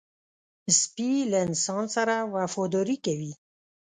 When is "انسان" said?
1.47-1.83